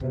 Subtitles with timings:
[0.00, 0.04] 你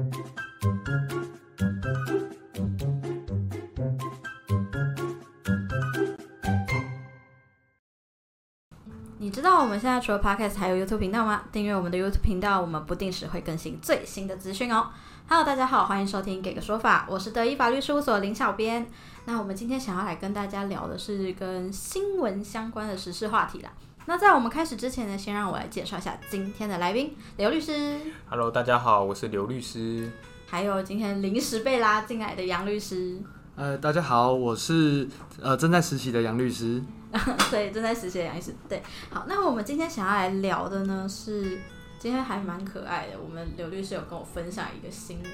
[9.31, 11.43] 知道我们现在除了 Podcast 还有 YouTube 频道吗？
[11.53, 14.89] 订阅我们的 YouTube 频道，我们不定时会更新最新的资讯哦。
[15.29, 18.85] Hello，大家好，欢迎收听《给个说法》，我是德意法律事务所林小编。
[19.23, 23.71] 那我们今天想要来跟大家聊的是跟新闻相关的时事话题啦。
[24.09, 27.99] 那在我们开始之前呢，先让我来介绍一下今天的来宾刘律师
[28.29, 30.09] ，Hello，大家好，我是刘律师。
[30.45, 33.21] 还有今天临时被拉进来的杨律师。
[33.57, 35.05] 呃，大家好，我是
[35.41, 36.81] 呃正在实习的杨律师。
[37.51, 38.55] 对，正在实习的杨律师。
[38.69, 38.81] 对，
[39.11, 41.59] 好，那我们今天想要来聊的呢是，
[41.99, 43.19] 今天还蛮可爱的。
[43.21, 45.33] 我们刘律师有跟我分享一个新闻，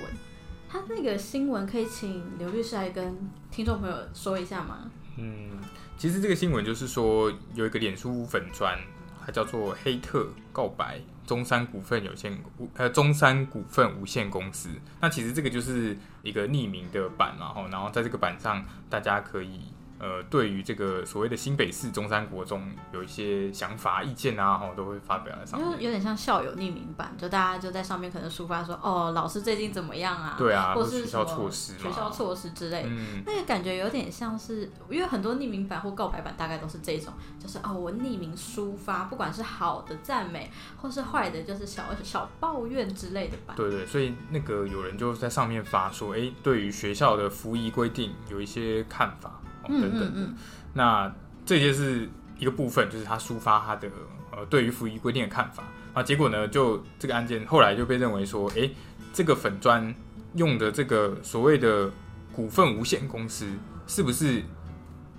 [0.67, 3.16] 他那个新闻可以请刘律师来跟
[3.52, 4.90] 听众朋友说一下吗？
[5.20, 5.52] 嗯，
[5.98, 8.78] 其实这个新闻就是说，有一个脸书粉砖，
[9.26, 12.38] 它叫做黑特告白中山股份有限
[12.76, 14.70] 呃中山股份无限公司。
[15.00, 19.62] 那其实这个就是一个匿名的版嘛，吼，然后在这个版上，大家可以。
[20.04, 25.72] 呃，对于这个所谓的新北市中山国中有一些想法、意见啊，哈，都会发表在上面。
[25.72, 30.36] 就有点像校友匿名版，就大家就在上面可能抒发说，哦，老师最近怎么样啊？
[30.38, 32.90] 对啊，或是或学校措施嘛，学校措施之类的。
[32.90, 40.52] 嗯，那个感觉有点像是，因为很多匿名版或告白版大概都是这种，就是哦，我匿名抒发，不管是好的赞美，
[40.82, 43.54] 或是坏的，就是小小抱怨之类的吧。
[43.56, 50.06] 对对，所以那个有人就在上面发说，哎，对于学校的服役规定有一些看法、等等的。
[50.06, 50.36] 嗯嗯，
[50.73, 53.89] 那这些是一个部分，就是他抒发他的
[54.31, 56.02] 呃对于服役规定的看法啊。
[56.02, 58.70] 结果呢，就这个案件后来就被认为说，哎，
[59.14, 59.94] 这个粉砖
[60.36, 61.92] 用的这个所谓的
[62.31, 63.47] 股份无限公司，
[63.88, 64.44] 是不是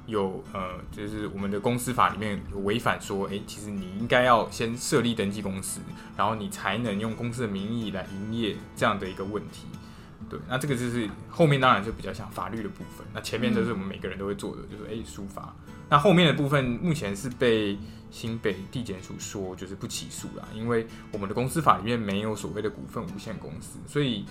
[0.07, 5.81] 有呃，就是我们的公司法里面有违反说，哎，其实你应该要先设立登记公司，
[6.17, 9.67] 然后你才能用公司的名义来营业这样的一个问题。
[10.35, 15.55] 对，那这个就是后面当然就比较像法律的部分，那前面都是我们每个人都会做的，就是哎书法。
[15.89, 17.79] 那后面的部分目前是被
[18.11, 24.25] 新北地检署说就是不起诉啦，因为我们的公司法里面没有所谓的股份无限公司，所以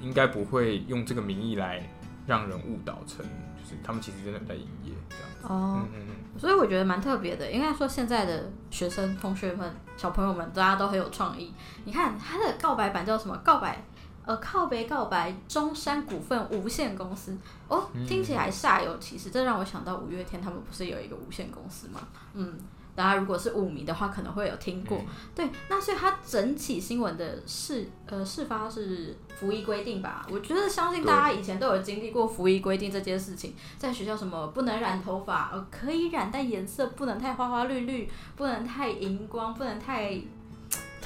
[0.00, 1.82] 应该不会用这个名义来
[2.28, 5.46] 让人误导成就是他们其实真的有在营业这样子。
[5.48, 7.50] 哦嗯，嗯嗯，所以我觉得蛮特别的。
[7.50, 11.52] 应该说现在的学生、同学们、小朋友们，大家都很有创意。
[11.86, 13.36] 你看他的告白版叫什么？
[13.42, 13.82] 告白。
[14.30, 17.36] 呃，靠北告白中山股份无限公司
[17.66, 21.98] 哦，听起来煞有其事，这让我想到五月天他们不是有一个无限公司吗？
[22.34, 22.56] 嗯，
[22.94, 25.00] 大家如果是舞迷的话，可能会有听过。
[25.34, 30.24] 对，那所以它整起新闻的事呃事发是服役规定吧？
[30.30, 40.22] 我觉得相信大家以前都有经历过服役规定这件事情，在学校什么不能染头发，呃可以染，但颜色不能太花花绿绿，不能太荧光，不能太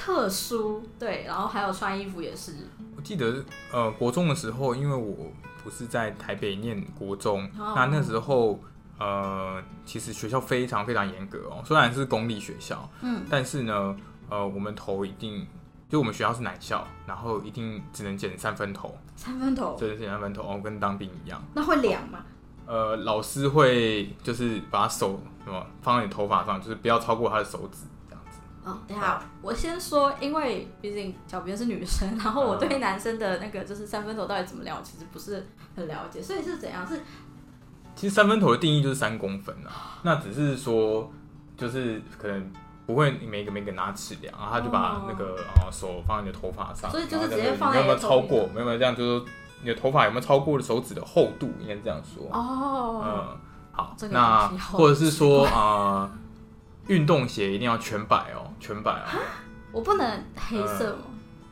[0.05, 2.53] 特殊，对，然后还有穿衣服也是，
[2.95, 5.31] 我记得呃国中的时候，因为我
[5.63, 7.73] 不是在台北念国中，哦。
[7.75, 8.59] 那那时候
[8.99, 13.95] 呃其实学校非常非常严格哦，虽然是公立学校，嗯，但是呢
[14.29, 15.47] 呃我们头一定
[15.89, 21.43] 就我们学校是男校，然后一定只能剪三分头，三分头，真的是三分头哦，跟当兵一样。
[21.55, 22.19] 那会凉吗？
[22.67, 27.87] 呃，老师会就是把手什么放在你头发上，就是不要超过他的手指
[28.87, 36.85] 等一下，我先说，因为毕竟小编是女生， 然后我对男生的那个就是三分头到底怎么量，我其实不是很了解，所以是怎样？
[36.87, 36.99] 是
[37.95, 41.09] 其实三分头的定义就是三公分啊，那只是说
[41.55, 42.51] 就是可能
[42.85, 48.47] 不会每个每个拿尺量，然后他就把那个呃手放在你的头发上，所以就是直接放在你有没有超过？
[48.53, 49.25] 没有没有这样，就是说
[49.61, 52.27] 你的头发有没有超过手指的厚度，应该是这样说。
[52.31, 53.37] 哦，嗯，
[53.71, 56.11] 好这，个那或者是说 啊，
[56.87, 59.19] 运动鞋一定要全白哦，全白哦。
[59.71, 61.03] 我不能黑色吗？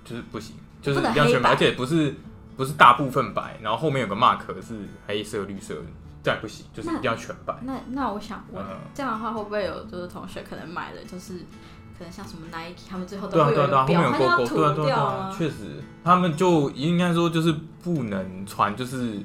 [0.05, 2.15] 就是不行，就是一定要全白，白而且不是
[2.55, 5.81] 不是大部分白，然后后面有个 mark 是黑色、绿色的，
[6.23, 7.53] 这样不行，就是一定要全白。
[7.63, 11.33] 那那我想问，嗯这样的话会不会有就是同学可能买了就是
[11.97, 15.35] 可能像什么 Nike，他们最后都对啊，会对啊，对啊，后面有对啊，对啊，对掉啊，吗？
[15.37, 17.53] 确实，他们就应该说就是
[17.83, 19.19] 不能穿，就是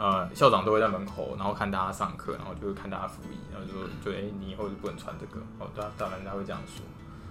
[0.00, 6.82] 呃，校长都会在门口，然后看大家上课，然后就会看大家服役，然后就说，就哎、你以后就不能穿这个，哦，对啊，当然他会这样说，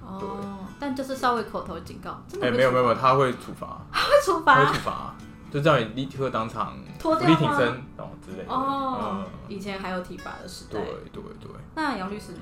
[0.08, 3.08] 哦，但就是稍微口头警告，真的哎、会没有没有没有，处罚？
[3.10, 5.16] 他会处罚， 会处他会处罚，
[5.52, 7.68] 就叫你立刻当场脱掉挺身
[7.98, 10.80] 哦之类的，哦嗯，，以前还有体罚的时代。
[10.80, 10.84] 对。
[11.12, 11.52] 对对。
[11.74, 12.42] 那杨律师呢？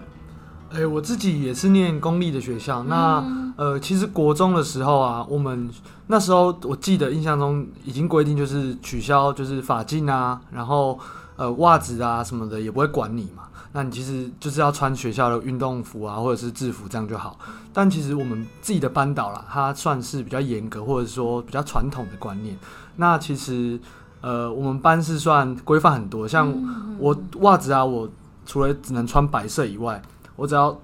[0.74, 5.70] 哎、我自己也是念公立的学校，那嗯呃，其实国中的时候啊，我们
[6.08, 11.00] 那时候我记得印象中已经规定就是取消就是法镜啊，然后
[11.36, 13.44] 呃袜子啊什么的也不会管你嘛。
[13.74, 17.38] 那你其实就是要穿学校的运动服啊，或者是制服这样就好。
[17.74, 22.58] 但其实我们自己的班导啦，他算是比较严格，或者说比较传统的观念。
[22.96, 23.80] 那其实
[24.22, 26.52] 呃，我们班是算规范很多，像
[26.98, 28.10] 我袜子啊，我
[28.46, 30.02] 除了只能穿白色以外，
[30.38, 30.80] 我只要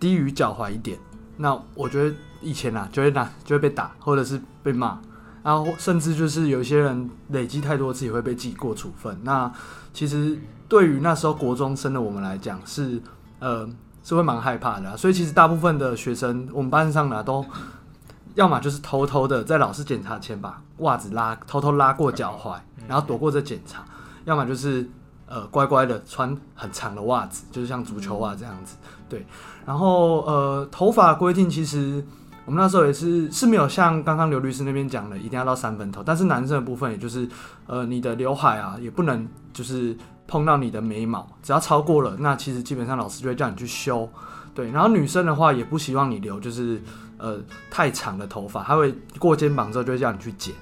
[0.00, 0.98] 低于脚踝一点，
[1.36, 4.98] 那我觉得以前啊就会打就会被打，或者是被骂，
[5.44, 9.16] 然后甚至就是有些人累积太多次也会被记过处分。
[9.22, 9.52] 那
[9.92, 10.36] 其实
[10.68, 13.00] 对于那时候国中生的我们来讲，是
[13.38, 13.68] 呃
[14.02, 17.44] 是会蛮害怕的啊、所以其实大部分的学生，我们班上呢都
[18.34, 23.80] 要么就是偷偷的在老师检查前把袜子拉偷偷拉过脚踝，然后躲过这检查；
[24.24, 24.88] 要么就是
[25.30, 28.76] 呃乖乖的穿很长的袜子，就是像足球袜这样子。
[29.08, 29.24] 对，
[29.64, 32.04] 然后呃头发规定其实。
[32.46, 37.28] 我们那时候也是是没有像刚刚刘律师那边讲的，一定要到三分头，但是男生的部分，也就是
[37.66, 39.96] 呃你的刘海啊，也不能就是
[40.26, 44.08] 碰到你的眉毛，只要超过了，那其实基本上老师就会叫你去修。
[44.52, 46.82] 对，然后女生的话也不希望你留就是
[47.18, 47.38] 呃
[47.70, 50.52] 太长的头发，她会过肩膀之后就会叫你去剪。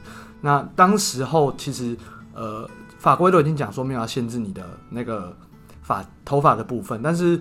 [0.43, 1.97] 那当时候其实
[2.35, 5.35] 呃法规都已经讲说没有要限制你的那个
[5.83, 7.41] 发头发的部分，但是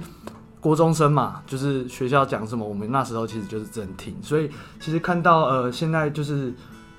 [0.60, 4.16] 国中生嘛，就是学校讲什么，我们那时候其实就是真听。
[4.22, 4.50] 所以
[4.80, 6.54] 其实看到呃现在就是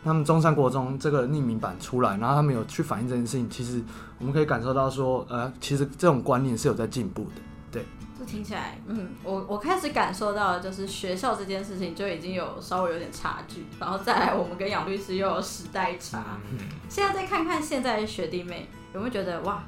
[0.05, 3.83] 他们中山国中这个匿名版出来，然后他们有去反映这件事情，其实
[4.19, 7.43] 我们可以感受到说呃其实这种观念是有在进步的。
[7.71, 7.85] 对
[8.19, 16.39] 这听起来，嗯，我我开始感受到就是学校这件事情就已经有稍微有点差距，然后再来我们跟杨律师又有时代差。
[16.51, 19.63] 嗯现在再看看现在的学弟妹，有没有觉得哇，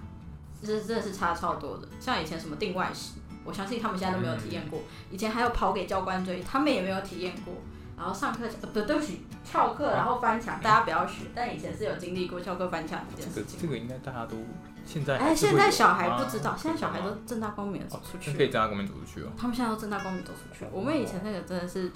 [0.62, 1.86] 这真的是差超多的？
[2.00, 4.80] 像以前什么定外史，我相信他们现在都没有体验过。
[5.10, 7.54] 以前还有跑给教官追，他们也没有体验过。
[7.96, 11.26] 然后上课呃不对不起，翘课然后翻墙，大家不要学。
[11.34, 13.60] 但以前是有经历过翘课翻墙这件这个事情。
[13.60, 14.38] 这个应该大家都
[14.86, 19.28] 现在哎，现在小孩啊不知道，现在小孩都正大光明的走哦出去可以正大光明走出去哦。
[19.36, 20.64] 他们现在都正大光明走出去。
[20.72, 21.90] 我们以前那个真的是，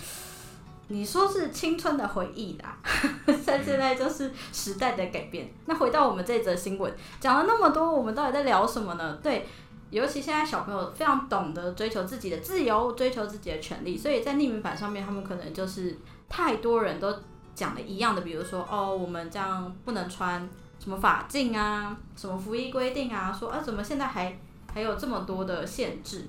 [0.89, 2.79] 你说是青春的回忆啦，
[3.47, 5.53] 但现在就是时代的改变。
[5.67, 9.19] 那回到我们这则新闻，讲了那么多，我们到底在聊什么呢？
[9.23, 9.47] 对。
[9.91, 15.97] 尤其现在小朋友非常懂得追求自己的自由，追求自己的权利，所以在匿名版上面，他们可能就是
[16.29, 17.17] 太多人都
[17.55, 20.49] 讲的一样的，比如说哦，我们这样不能穿
[20.79, 24.39] 什么法禁啊，什么服役规定啊，说啊怎么现在还
[24.73, 26.29] 还有这么多的限制？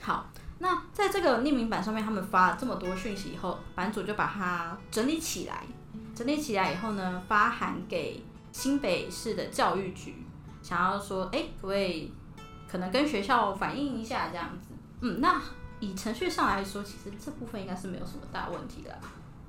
[0.00, 0.26] 好，
[0.58, 5.64] 那在这个匿名版上面，他们发了这么多讯息以后，版主就把它整理起来，
[6.14, 8.22] 整理起来以后呢，发函给
[8.52, 10.14] 新北市的教育局，
[10.62, 12.10] 想要说，哎、各位
[12.70, 14.74] 可能跟学校反映一下这样子？
[15.00, 15.40] 嗯，那
[15.80, 18.98] 以程序上来说，其实这部分应该是没有什么大问题的。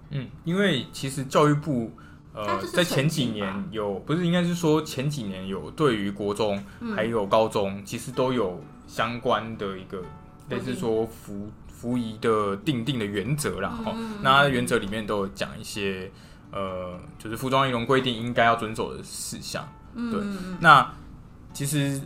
[0.09, 1.91] 嗯，因为其实教育部
[2.33, 10.01] 呃在前几年有不是应该是说前几年有对于国中嗯还有高中其实都有相关的一个
[10.49, 13.69] 类似说服服仪的定定的原则啦。
[13.69, 16.11] 哈、嗯那原则里面都有讲一些
[16.51, 19.67] 呃就是服装仪容规定应该要遵守的事项。
[19.93, 20.19] 对
[20.59, 20.91] 那
[21.53, 22.01] 其实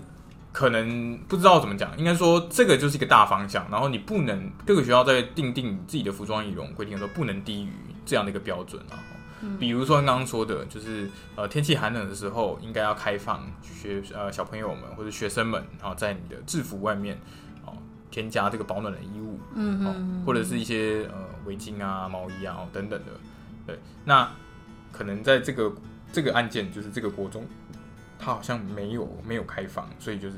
[0.52, 7.70] 可能不知道怎么讲，应该说这个就是一个大方向，然后你不能各个学校在定定自己的服装仪容规定的时候，不能低于
[8.06, 9.00] 这样的一个标准啊。
[9.42, 17.20] 嗯比如说刚刚说的，就是呃天气寒冷的时候，应该要开放学呃小朋友们或者学生们，然后在你的制服外面
[17.66, 17.74] 哦
[18.10, 23.12] 添加这个保暖的衣物，哦嗯哦，或者是一些呃围巾啊、毛衣啊、哦、等等的。
[23.66, 24.32] 对，那
[24.92, 25.72] 可能在这个
[26.12, 27.46] 这个案件，就是这个国中，
[28.18, 30.38] 它好像没有没有开放，所以就是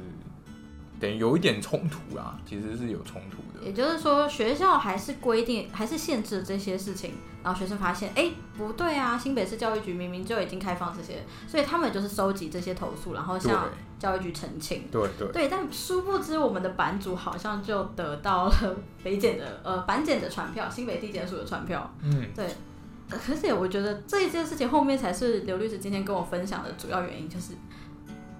[0.99, 3.65] 等于有一点冲突啦，其实是有冲突的。
[3.65, 7.13] 也就是说，学校还是规定，还是限制了这些事情，
[7.43, 14.83] 然后学生发现，哎，不对啊，新北市教育局明明就已经开放这些，所以他们就是收集这些投诉，然后向教育局澄清。
[14.91, 21.89] 对对对，但殊不知我们的版主好像就得到了 北检的呃版检的传票，新北地检署的传票。
[22.01, 22.47] 嗯，对，
[23.09, 27.53] 可是我觉得这一件事情后面才是刘律师今天跟我分享的主要原因，就是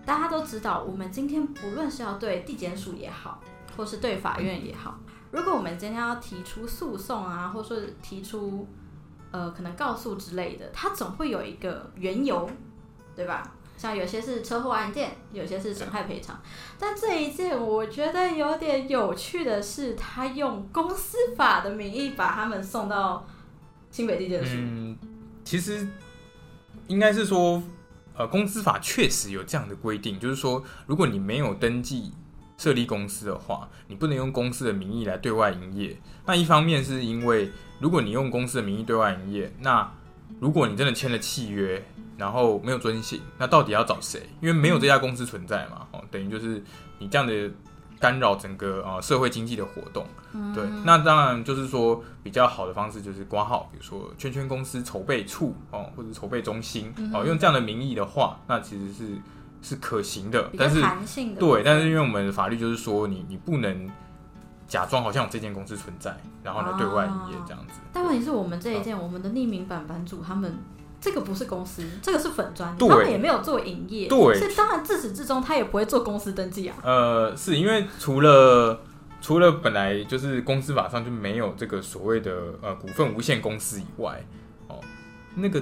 [0.10, 3.40] 大家都知道，我们今天不论是要对地检署也好，
[3.78, 4.98] 或是对法院也好，
[5.30, 8.68] 如果我们今天要提出诉讼啊，或是提出
[9.30, 12.50] 呃可能告诉之类的，它总会有一个缘由，
[13.16, 13.52] 对吧？
[13.78, 16.42] 像有些是车祸案件，有些是损害赔偿，
[16.80, 23.24] 但这一件我觉得有点有趣的是，他用公司法的名义把他们送到
[23.92, 24.54] 新北地检署。
[24.56, 24.98] 嗯，
[25.46, 25.88] 其实
[26.88, 27.62] 应该是说，
[28.20, 32.12] 呃，公司法确实有这样的规定，就是说，如果你没有登记
[32.58, 35.98] 设立公司的话，你不能用公司的名义来对外营业。
[36.26, 37.50] 那一方面是因为，
[37.80, 39.90] 如果你用公司的名义对外营业，那
[40.42, 41.82] 如果你真的签了契约，
[42.18, 44.24] 然后没有遵行，那到底要找谁？
[44.42, 46.62] 因为没有这家公司存在嘛，哦，等于就是
[46.98, 47.50] 你这样的
[48.00, 50.06] 干扰整个呃社会经济的活动。
[50.34, 59.18] 嗯对，那当然就是说比较好的方式就是挂号，比如说圈圈公司筹备处哦，或者筹备中心嗯哦，用这样的名义的话，那其实是
[59.62, 60.82] 是可行的，但是
[61.38, 63.90] 对，但是因为我们的法律就是说你你不能
[64.68, 67.74] 假装好像有这间公司存在，然后呢对外营业这样子。
[67.92, 70.58] 但问题是我们这一件，我们的匿名版版主他们。
[71.02, 76.76] 这个不是公司，这个是粉砖，对他们也没有做营业，对所以当然自始至终他也不会做公司登记啊。
[76.84, 78.82] 呃，是因为除了
[79.22, 84.24] 除了本来就是公司法上就没有这个所谓的呃股份无限公司以外，
[84.68, 84.80] 哦，
[85.36, 85.62] 那个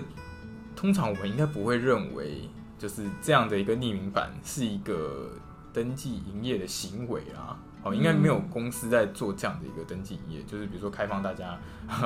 [0.75, 5.29] 通常我们应该不会认为就是这样的一个匿名版是一个
[5.73, 7.57] 登记营业的行为啦。
[7.83, 11.57] 哦，应该没有公司在做这样的一个登记营业，就是比如说开放大家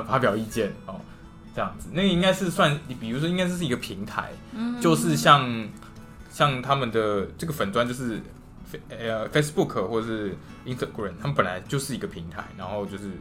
[0.05, 0.99] 发表意见哦，
[1.53, 4.79] 这样子，那个应该是算，你比如说应该是一个平台，嗯。
[4.79, 5.67] 就是像
[6.31, 8.21] 像他们的这个粉砖就是
[8.89, 13.11] 呃 Facebook 或者是 Instagram，他们本来就是一个平台，然后就是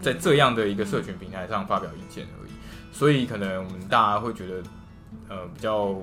[0.00, 2.50] 在这样的一个社群平台上发表意见而已，
[2.92, 4.62] 所以可能我们大家会觉得
[5.28, 5.94] 呃比较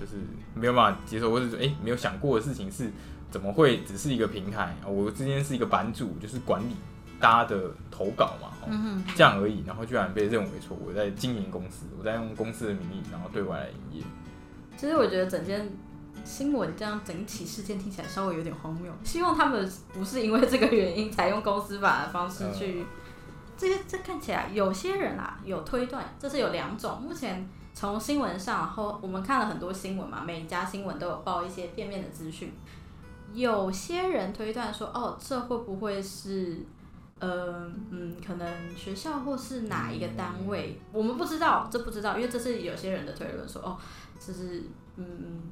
[0.00, 0.16] 就是
[0.54, 2.90] 没有办法接受，或者是哎没有想过的事情是
[3.30, 4.88] 怎么会只是一个平台啊？
[4.88, 6.74] 我之间是一个版主，就是管理
[7.20, 14.04] 大家的投稿嘛，哦嗯，这样而已，然后居然被认为说我在经营公司，我在用公司的名义，然后对外来营业。
[14.76, 15.68] 其实我觉得整件
[16.24, 18.92] 新闻这样整起事件听起来稍微有点荒谬。
[19.02, 22.84] 希望他们不是因为这个原因才用公司法的方式去。
[23.56, 27.00] 这些这看起来有些人啊有推断，这是有两种。
[27.02, 32.52] 目前从新闻上，然后我们看了很多新闻嘛，每一家新闻都有报一些片面的资讯。
[33.34, 36.64] 有些人推断说，哦，这会不会是？
[37.20, 43.76] 呃嗯，可能学校或是哪一个单位，我们不知道，这不知道，因为这是有些人的推论说，哦，
[44.18, 44.62] 这是
[44.96, 45.42] 嗯，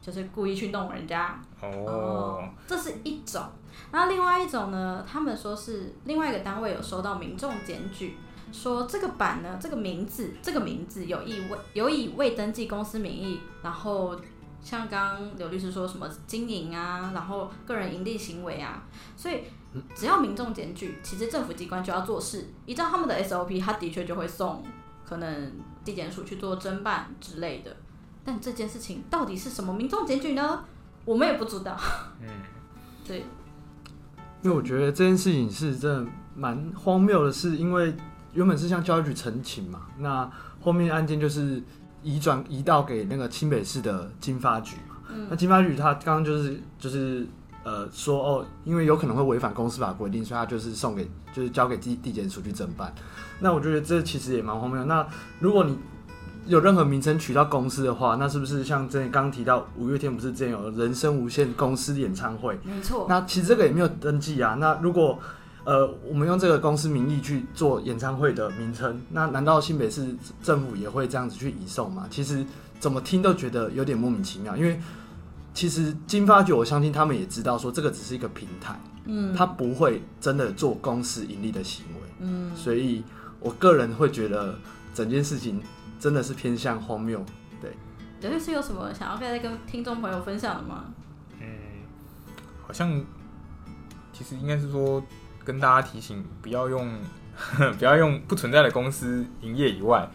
[0.00, 3.42] 就是故意去弄人家哦，这是一种。
[3.90, 8.16] 然后另外一种呢，他们说是另外一个单位有收到民众检举，
[8.52, 14.14] 说这个版呢，这个名字，这个名字有意未有以未登记公司名义，然后
[14.60, 18.82] 像刚刚刘律师说什么经营啊，然后个人盈利行为啊，
[19.16, 19.44] 所以
[19.94, 24.64] 只要民众检举，其实政府机关就要做事，依照他们的 SOP，他的确就会送
[25.04, 25.52] 可能
[25.84, 27.76] 地检署去做侦办之类的。
[28.24, 30.64] 但这件事情到底是什么民众检举呢？
[31.04, 31.76] 我们也不知道。
[32.20, 32.28] 嗯，
[33.06, 33.24] 对，
[34.42, 37.94] 因为我觉得这件事情是真的蛮荒谬的，是因为
[38.34, 41.62] 原本是向教育局澄清嘛，那后面案件就是
[42.02, 44.96] 移转移到给那个清北市的经发局嘛。
[45.30, 47.26] 那经发局他刚刚就是就是
[47.64, 52.92] 呃说哦，因为有可能会违反公司法规定，所以他就是送给就是交给地地检署去侦办。
[53.38, 54.84] 那我觉得这其实也蛮荒谬。
[54.84, 55.06] 那
[55.38, 55.78] 如果你
[56.46, 62.58] 有任何名称取到公司的话，那是不是像之前刚刚提到五月天不是之前有人生无限公司演唱会？
[62.64, 63.06] 没错。
[63.08, 64.56] 那其实这个也没有登记啊。
[64.58, 65.18] 那如果
[65.64, 72.06] 呃我们用这个公司名义去做演唱会的名称，那难道新北市政府也会这样子去移送吗？
[72.10, 72.44] 其实
[72.80, 74.80] 怎么听都觉得有点莫名其妙，因为
[75.52, 83.02] 其实金发局我相信他们也知道说这个只是一个平台，嗯，他不会真的做公司盈利的行为，嗯，所以
[83.40, 84.58] 我个人会觉得
[84.94, 85.60] 整件事情
[85.98, 87.24] 真的是偏向荒谬。
[88.20, 90.84] 刘律师有什么想要再跟听众朋友分享的吗？
[91.40, 91.46] 嗯，
[92.66, 93.02] 好像
[94.12, 95.02] 其实应该是说
[95.42, 96.86] 跟大家提醒，不要用
[97.78, 100.06] 不要用不存在的公司营业以外，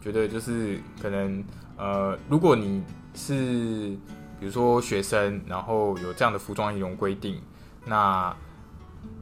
[0.00, 1.44] 觉得就是可能
[1.76, 2.82] 呃，如果你
[3.14, 3.96] 是
[4.42, 7.40] 比如说学生，然后有这样的服装仪容规定，
[7.86, 8.34] 那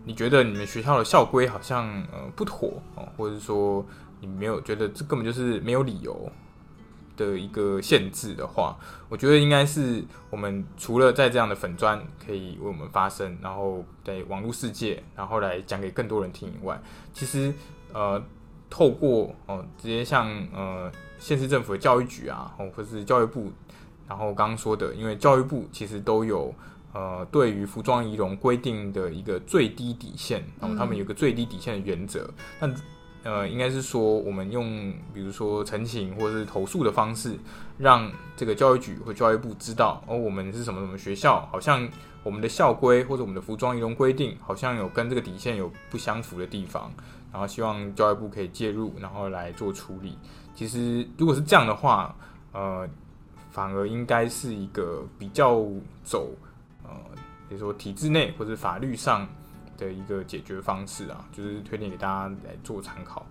[0.06, 3.84] 你觉得你们学校的校规好像呃不妥哦，或者说
[4.22, 6.32] 你没有觉得这根本就是没有理由
[7.18, 8.74] 的一个限制的话，
[9.10, 16.80] 我觉得应该是我们除了在这样的粉砖可以为我们发声，然后在网络世界，然后来讲给更多人听以外，
[17.12, 17.52] 其实
[17.92, 18.22] 呃，
[18.70, 23.52] 透过哦、直接像呃县市政府的教育局啊，哦或是教育部，
[24.10, 26.52] 然后刚刚说的，因为教育部其实都有
[26.92, 32.28] 呃对于服装仪容规定的一个最低底线，然后他们有个最低底线的原则，
[32.60, 32.68] 那
[33.22, 37.38] 呃，应该是说我们用比如说陈情或者是投诉的方式，
[37.78, 41.88] 让这个教育局或教育部知道，哦，我们是什么什么学校，好像
[42.24, 46.90] 我们的校规或者我们的服装仪容规定，好像有跟这个底线有不相符的地方，
[47.30, 50.18] 然后希望教育部可以介入，然后来做处理。
[50.54, 52.16] 其实如果是这样的话，
[52.52, 52.88] 呃，
[53.50, 55.64] 反而应该是一个比较
[56.04, 56.30] 走
[56.84, 56.90] 呃，
[57.48, 59.28] 比如说体制内或者法律上。
[59.80, 63.24] 的一个解决方式啊，就是推荐给大家来做参考。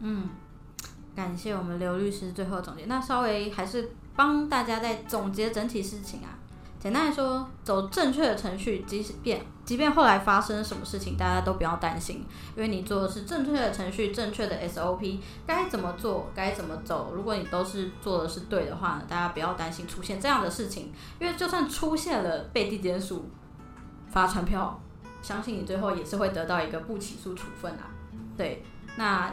[0.00, 0.28] 嗯，
[1.14, 2.84] 感谢我们刘律师最后总结。
[2.86, 6.39] 那稍微还是帮大家再总结整体事情啊。
[6.80, 12.24] 简单来说，走正确的程序，即便即便后来发生什么事情，大家都不要担心，
[12.56, 17.12] 因为你做的是正确的程序，正确的 SOP，该怎么做，该怎么走。
[17.14, 23.28] 如果你都是做的是对的话，大家不要担心出现这样的事情，因为就算出现了被地检署
[24.08, 24.80] 发传票，
[25.20, 27.90] 相信你最后也是会得到一个不起诉处分啊。
[28.38, 28.64] 对，
[28.96, 29.30] 那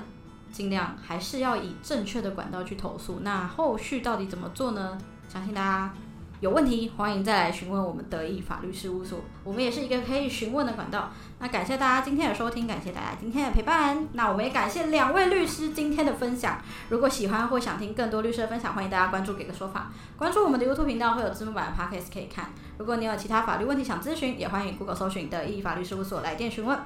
[0.52, 3.20] 尽量还是要以正确的管道去投诉。
[3.22, 4.98] 那后续到底怎么做呢？
[5.30, 5.94] 相信大家。
[6.40, 11.12] 有问题，欢迎再来询问我们德意法律事务所，我们也是一个可以询问的管道。
[11.40, 14.08] 那感谢大家今天的收听，感谢大家今天的陪伴。
[14.14, 16.62] 那我们也感谢两位律师今天的分享。
[16.90, 22.52] 如果喜欢或想听更多律师的分享，欢迎大家关注“给个说法”，关注我们的 YouTube 频道，会有字幕版的 Podcast 可以看。
[22.78, 26.78] 如果你有其他法律问题想咨询，也欢迎 Google 搜寻德意法律事务所来电询问。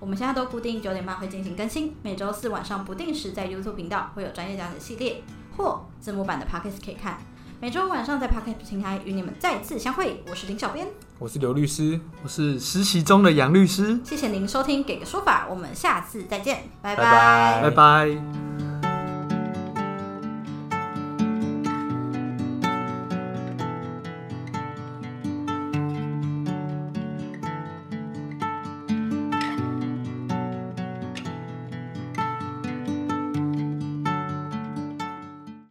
[0.00, 5.22] 我们现在都固定九点半会进行更新，每周四晚上不定时在 YouTube 频道会有专业讲解系列
[5.58, 7.18] 或字幕版的 Podcast 可以看。
[7.60, 10.86] 每周晚上在 Podcast 平台与你们再次相会，我是林小编，
[11.18, 13.98] 我是刘律师，我是实习中的杨律师。
[14.04, 17.62] 谢谢您收听《给个说法》，我们下次再见，拜拜。
[17.62, 18.43] 拜拜。